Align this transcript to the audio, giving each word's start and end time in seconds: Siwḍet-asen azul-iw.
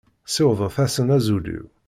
Siwḍet-asen 0.27 1.13
azul-iw. 1.17 1.65